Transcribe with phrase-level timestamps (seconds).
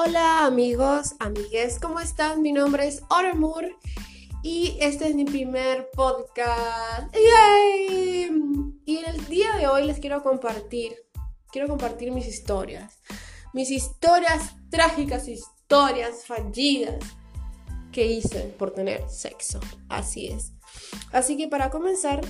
[0.00, 2.40] Hola amigos, amigues, ¿cómo están?
[2.40, 3.66] Mi nombre es Ormur
[4.44, 7.12] y este es mi primer podcast.
[7.12, 8.30] ¡Yay!
[8.84, 10.94] Y en el día de hoy les quiero compartir,
[11.50, 13.00] quiero compartir mis historias.
[13.52, 17.04] Mis historias trágicas, historias fallidas
[17.90, 19.58] que hice por tener sexo.
[19.88, 20.52] Así es.
[21.10, 22.20] Así que para comenzar,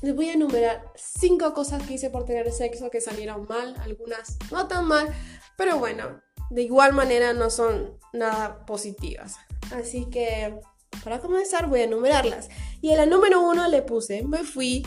[0.00, 4.38] les voy a enumerar cinco cosas que hice por tener sexo que salieron mal, algunas
[4.52, 5.12] no tan mal,
[5.56, 6.20] pero bueno,
[6.50, 9.36] de igual manera no son nada positivas.
[9.72, 10.58] Así que
[11.02, 12.48] para comenzar voy a enumerarlas.
[12.80, 14.84] Y en la número uno le puse, me fui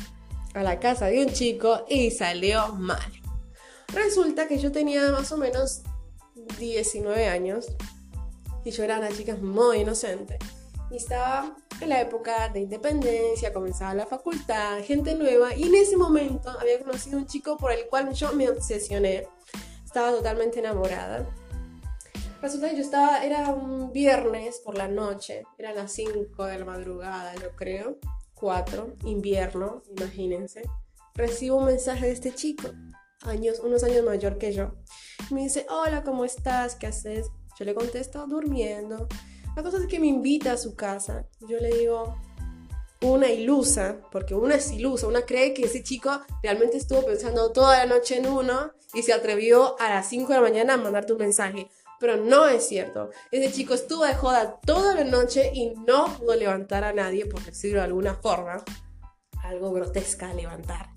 [0.54, 3.12] a la casa de un chico y salió mal.
[3.94, 5.82] Resulta que yo tenía más o menos
[6.60, 7.68] 19 años
[8.64, 10.38] y yo era una chica muy inocente.
[10.90, 15.98] Y estaba en la época de independencia, comenzaba la facultad, gente nueva, y en ese
[15.98, 19.28] momento había conocido un chico por el cual yo me obsesioné.
[19.86, 21.28] Estaba totalmente enamorada.
[22.42, 26.66] Resulta que yo estaba, era un viernes por la noche, eran las 5 de la
[26.66, 27.98] madrugada, yo creo,
[28.36, 30.62] 4, invierno, imagínense.
[31.16, 32.70] Recibo un mensaje de este chico,
[33.24, 34.76] años, unos años mayor que yo.
[35.32, 36.76] Me dice, hola, ¿cómo estás?
[36.76, 37.28] ¿Qué haces?
[37.58, 39.08] Yo le contesto, durmiendo.
[39.56, 41.26] La cosa es que me invita a su casa.
[41.40, 42.16] Yo le digo,
[43.02, 47.78] una ilusa, porque una es ilusa, una cree que ese chico realmente estuvo pensando toda
[47.78, 51.14] la noche en uno y se atrevió a las 5 de la mañana a mandarte
[51.14, 51.68] un mensaje.
[52.00, 53.09] Pero no es cierto.
[53.31, 57.44] Ese chico estuvo de joda toda la noche y no pudo levantar a nadie, por
[57.44, 58.64] decirlo de alguna forma.
[59.44, 60.90] Algo grotesca levantar.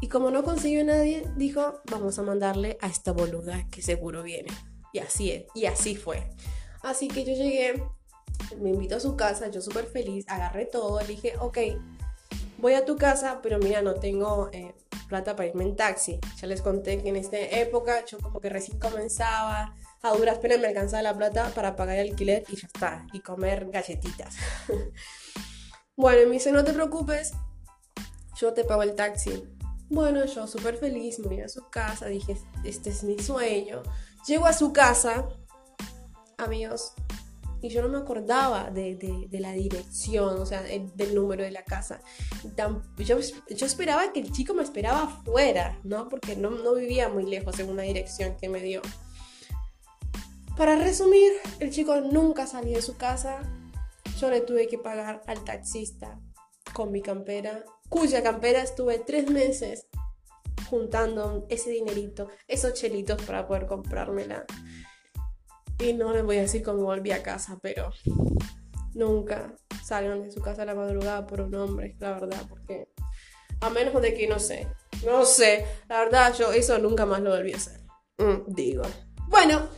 [0.00, 4.22] Y como no consiguió a nadie, dijo, vamos a mandarle a esta boluda que seguro
[4.22, 4.50] viene.
[4.92, 6.28] Y así es, y así fue.
[6.82, 7.82] Así que yo llegué,
[8.60, 11.58] me invito a su casa, yo súper feliz, agarré todo, le dije, ok,
[12.58, 14.74] voy a tu casa, pero mira, no tengo eh,
[15.08, 16.20] plata para irme en taxi.
[16.40, 20.58] Ya les conté que en esta época yo como que recién comenzaba, a duras penas
[20.60, 24.36] me alcanzaba la plata para pagar el alquiler y ya está, y comer galletitas.
[25.96, 27.34] bueno, me dice, no te preocupes,
[28.36, 29.44] yo te pago el taxi.
[29.88, 33.82] Bueno, yo súper feliz, me voy a su casa, dije, este es mi sueño.
[34.26, 35.28] Llego a su casa,
[36.36, 36.92] amigos,
[37.62, 41.62] y yo no me acordaba de, de, la dirección, o sea, del número de la
[41.62, 42.00] casa.
[42.98, 46.08] yo, yo, esperaba que el chico me esperaba afuera, ¿no?
[46.08, 48.82] Porque no, no vivía muy lejos en una dirección que me dio.
[50.56, 53.42] Para resumir, el chico nunca salió de su casa.
[54.18, 56.18] Yo le tuve que pagar al taxista
[56.72, 59.86] con mi campera, cuya campera estuve tres meses
[60.70, 64.46] juntando ese dinerito, esos chelitos para poder comprármela.
[65.78, 67.90] Y no les voy a decir cómo volví a casa, pero
[68.94, 72.88] nunca salgan de su casa a la madrugada por un hombre, la verdad, porque
[73.60, 74.66] a menos de que no sé,
[75.04, 77.80] no sé, la verdad yo eso nunca más lo volví a hacer.
[78.16, 78.84] Mm, digo.
[79.28, 79.68] Bueno,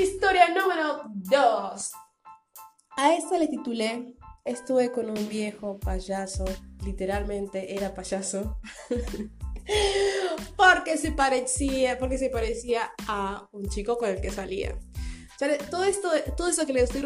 [0.00, 1.92] historia número 2.
[2.98, 4.14] A esta le titulé
[4.44, 6.44] Estuve con un viejo payaso,
[6.84, 8.60] literalmente era payaso.
[10.56, 14.78] porque se parecía, porque se parecía a un chico con el que salía
[15.70, 17.04] todo, esto, todo eso que les estoy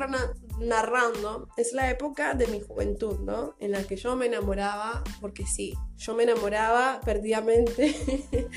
[0.60, 3.56] narrando es la época de mi juventud, ¿no?
[3.58, 7.94] En la que yo me enamoraba, porque sí, yo me enamoraba perdidamente.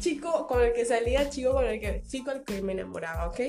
[0.00, 3.40] chico con el que salía, chico con el que, chico al que me enamoraba, ¿ok?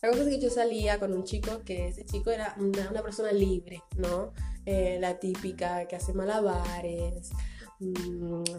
[0.00, 3.32] La cosa es que yo salía con un chico que ese chico era una, persona
[3.32, 4.32] libre, ¿no?
[4.66, 7.30] Eh, la típica que hace malabares,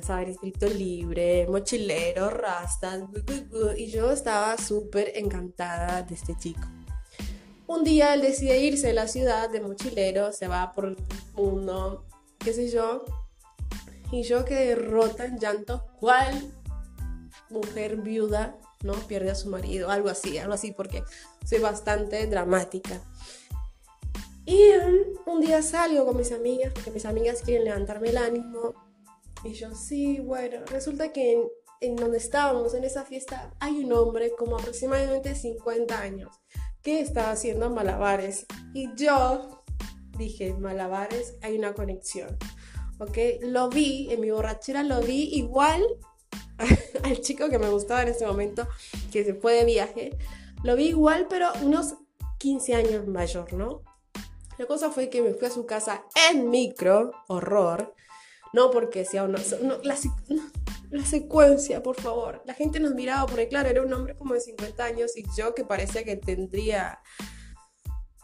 [0.01, 3.03] saber escrito libre, mochilero, rastas,
[3.77, 6.67] y yo estaba súper encantada de este chico.
[7.67, 10.97] Un día él decide irse de la ciudad de mochilero, se va por el
[11.33, 12.05] mundo,
[12.37, 13.05] qué sé yo,
[14.11, 15.83] y yo quedé rota en llanto.
[15.99, 16.53] ¿Cuál
[17.49, 19.89] mujer viuda no pierde a su marido?
[19.89, 21.03] Algo así, algo así, porque
[21.43, 23.01] soy bastante dramática.
[24.45, 24.61] Y
[25.25, 28.84] un día salgo con mis amigas, porque mis amigas quieren levantarme el ánimo
[29.45, 31.47] y yo, sí, bueno, resulta que
[31.81, 36.35] en, donde estábamos, en esa fiesta, hay un hombre como aproximadamente 50 años
[36.81, 38.47] que estaba haciendo malabares.
[38.73, 39.63] Y yo
[40.17, 42.37] dije, malabares, hay una conexión.
[42.99, 43.17] ¿Ok?
[43.41, 45.83] Lo vi, en mi borrachera lo vi igual
[47.03, 48.67] al chico que me gustaba en ese momento,
[49.11, 50.17] que se fue de viaje.
[50.63, 51.95] Lo vi igual, pero unos
[52.39, 53.83] 15 años mayor, ¿no?
[54.57, 57.93] La cosa fue que me fui a su casa en micro, horror,
[58.55, 59.37] no porque sea una...
[59.61, 62.41] No, la, secuencia, por favor.
[62.45, 65.53] La gente nos miraba porque, claro, era un hombre como de 50 años y yo
[65.53, 66.99] que parecía que tendría...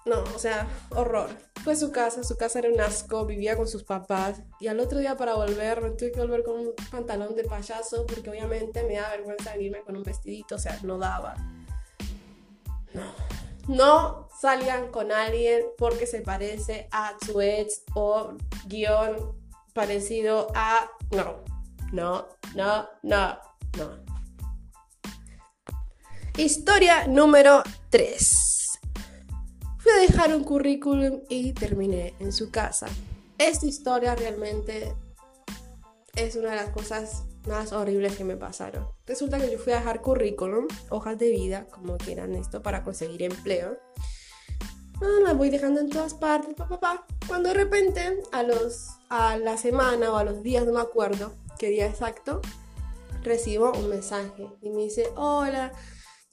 [0.06, 1.30] No, o sea, horror.
[1.64, 4.42] Fue su casa, su casa era un asco, vivía con sus papás.
[4.62, 8.30] Y al otro día para volver, tuve que volver con un pantalón de payaso porque
[8.30, 11.36] obviamente me da vergüenza venirme con un vestidito, o sea, no daba.
[12.94, 13.04] no.
[13.68, 18.34] No salgan con alguien porque se parece a su ex o
[18.66, 19.40] guion
[19.74, 20.90] parecido a...
[21.12, 21.44] No,
[21.92, 23.38] no, no, no,
[23.78, 24.12] no.
[26.38, 28.80] Historia número 3.
[29.78, 32.88] Fui a dejar un currículum y terminé en su casa.
[33.38, 34.96] Esta historia realmente
[36.16, 38.88] es una de las cosas más horribles que me pasaron.
[39.06, 43.24] Resulta que yo fui a dejar currículum, hojas de vida, como quieran esto, para conseguir
[43.24, 43.80] empleo.
[45.02, 49.58] Ah, la voy dejando en todas partes, papá, Cuando de repente, a, los, a la
[49.58, 52.42] semana o a los días, no me acuerdo qué día exacto,
[53.24, 55.72] recibo un mensaje y me dice, hola,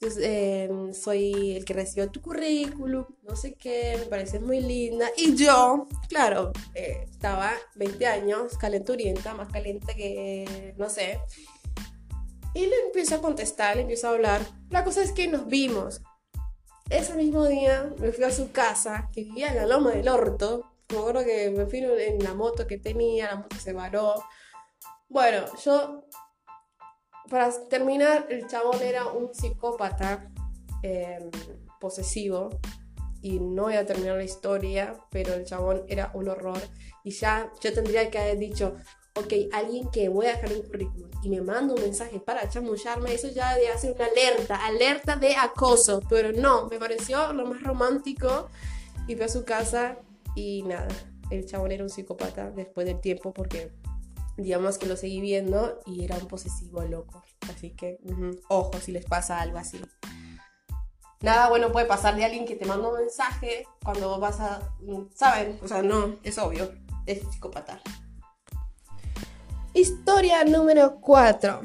[0.01, 5.09] em, soy el que recibió tu currículum, no sé qué, me pareces muy linda.
[5.17, 11.19] Y yo, claro, eh, estaba 20 años, calenturienta, más caliente que, no sé.
[12.53, 14.41] Y le empiezo a contestar, le empiezo a hablar.
[14.69, 16.01] La cosa es que nos vimos.
[16.89, 20.71] Ese mismo día me fui a su casa, que vivía en la loma del orto.
[20.89, 24.15] Me acuerdo que me fui en la moto que tenía, la moto se varó.
[25.07, 26.05] Bueno, yo,
[27.29, 30.31] para terminar, el chabón era un psicópata
[30.81, 31.29] em,
[31.79, 32.49] posesivo.
[33.21, 36.61] Y no voy a terminar la historia, pero el chabón era un horror.
[37.03, 38.75] Y ya yo tendría que haber dicho,
[39.19, 43.13] ok, alguien que voy a dejar un currículum y me manda un mensaje para chamullarme,
[43.13, 47.61] eso ya debe ser una alerta, alerta de acoso, pero no, me pareció lo más
[47.61, 48.49] romántico
[49.07, 49.97] y fui a su casa
[50.35, 50.87] y nada,
[51.29, 53.71] el chabón era un psicópata después del tiempo porque
[54.37, 57.99] digamos que lo seguí viendo y era un posesivo loco, así que
[58.47, 59.79] ojo si les pasa algo así.
[61.21, 64.73] Nada bueno puede pasar de alguien que te manda un mensaje cuando vas a...
[65.13, 65.59] ¿Saben?
[65.61, 66.71] O sea, no, es obvio,
[67.05, 67.81] es psicópata.
[69.73, 71.61] Historia número 4.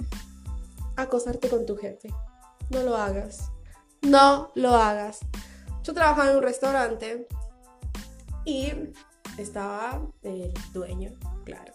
[0.97, 2.13] Acosarte con tu jefe.
[2.69, 3.51] No lo hagas.
[4.03, 5.21] No lo hagas.
[5.83, 7.27] Yo trabajaba en un restaurante
[8.45, 8.73] y
[9.39, 11.13] estaba el dueño,
[11.45, 11.73] claro.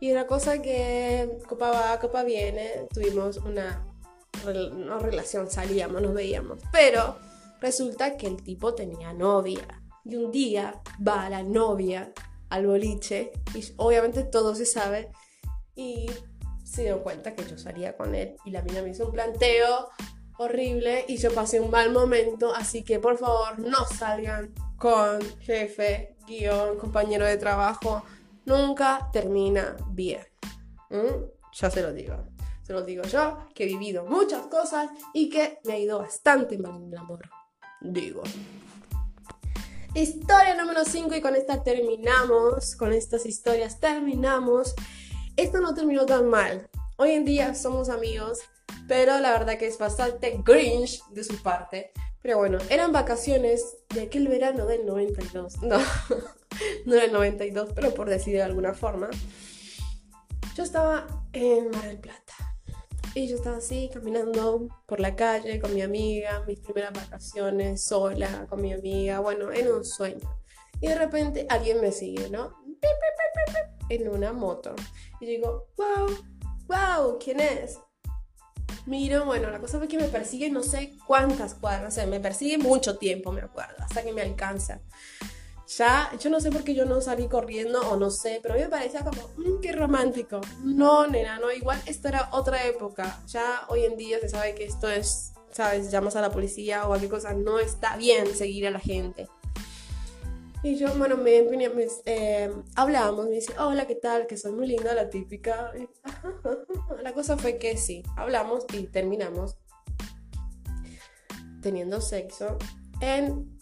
[0.00, 3.86] Y una cosa que copa va, copa viene, tuvimos una,
[5.00, 6.58] relación, salíamos, nos veíamos.
[6.72, 7.16] Pero
[7.60, 9.80] resulta que el tipo tenía novia.
[10.04, 12.12] Y un día va la novia
[12.50, 15.10] al boliche y obviamente todo se sabe
[15.74, 16.10] y
[16.64, 19.88] se dio cuenta que yo salía con él y la mina me hizo un planteo
[20.38, 26.16] horrible y yo pasé un mal momento, así que por favor no salgan con jefe,
[26.26, 28.02] guion, compañero de trabajo,
[28.46, 30.22] nunca termina bien.
[30.88, 31.24] ¿Mm?
[31.52, 32.16] Ya se lo digo.
[32.62, 36.56] Se lo digo yo, que he vivido muchas cosas y que me ha ido bastante
[36.56, 37.28] mal en el amor.
[37.80, 38.22] Digo.
[39.94, 44.74] Historia número 5 y con esta terminamos, con estas historias terminamos
[45.40, 46.68] esto no terminó tan mal.
[46.98, 48.40] Hoy en día somos amigos,
[48.86, 51.92] pero la verdad que es bastante grinch de su parte.
[52.20, 55.62] Pero bueno, eran vacaciones de aquel verano del 92.
[55.62, 55.78] No,
[56.84, 59.08] no era el 92, pero por decir de alguna forma.
[60.54, 62.29] Yo estaba en Mar del Plata.
[63.14, 68.46] Y yo estaba así, caminando por la calle con mi amiga, mis primeras vacaciones, sola,
[68.48, 70.40] con mi amiga, bueno, en un sueño.
[70.80, 72.54] Y de repente alguien me sigue, ¿no?
[73.88, 74.76] En una moto.
[75.20, 76.06] Y digo, wow,
[76.68, 77.80] wow, ¿quién es?
[78.86, 82.20] Miro, bueno, la cosa fue que me persigue no sé cuántas cuadras, o sea, me
[82.20, 84.80] persigue mucho tiempo, me acuerdo, hasta que me alcanza.
[85.78, 88.56] Ya, yo no sé por qué yo no salí corriendo o no sé, pero a
[88.56, 90.40] mí me parecía como, mmm, qué romántico.
[90.64, 93.22] No, nena, no, igual esto era otra época.
[93.28, 96.88] Ya hoy en día se sabe que esto es, sabes, llamas a la policía o
[96.88, 99.28] cualquier cosa, no está bien seguir a la gente.
[100.64, 104.26] Y yo, bueno, me, me eh, hablamos, me dice, hola, ¿qué tal?
[104.26, 105.72] Que soy muy linda, la típica.
[107.02, 109.56] la cosa fue que sí, hablamos y terminamos
[111.62, 112.58] teniendo sexo
[113.00, 113.56] en,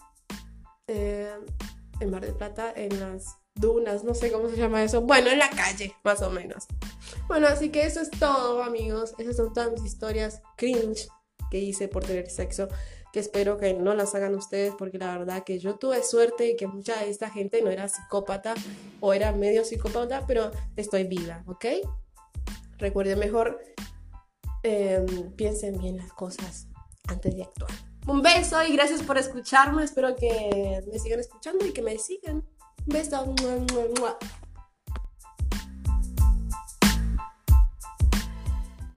[0.87, 1.37] eh,
[1.99, 5.01] en Mar del Plata, en las dunas, no sé cómo se llama eso.
[5.01, 6.65] Bueno, en la calle, más o menos.
[7.27, 9.13] Bueno, así que eso es todo, amigos.
[9.17, 11.07] Esas son todas mis historias cringe
[11.51, 12.67] que hice por tener sexo
[13.11, 16.55] que espero que no las hagan ustedes porque la verdad que yo tuve suerte y
[16.55, 18.53] que mucha de esta gente no era psicópata
[18.99, 21.65] o era medio psicópata, pero estoy viva, ¿ok?
[22.77, 23.59] Recuerden mejor,
[24.63, 26.67] em, piensen bien las cosas
[27.07, 27.88] antes de actuar.
[28.07, 29.83] Un beso y gracias por escucharme.
[29.83, 32.37] Espero que me sigan escuchando y que me sigan.
[32.37, 32.45] Un
[32.85, 33.35] beso.